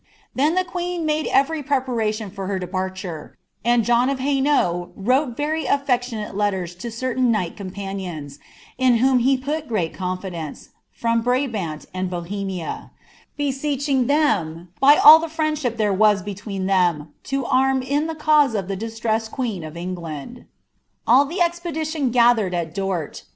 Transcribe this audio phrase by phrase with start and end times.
[0.33, 5.65] Then the queen made rvery preparation for her depanure, and John of Hainsuli wrote very
[5.65, 8.39] ■j&ctionnte lettera to ceitain knight companions,
[8.79, 12.89] in whom he put great ronlidcnre, from Brabant and Bohemia;
[13.39, 18.55] ■'beseeching them, by all the fnfndjhip there was between Ihem, to arm in the cause
[18.55, 20.45] of the distressed tjurrn of England."*
[21.05, 23.25] All the expediiion gatheretl at Dort.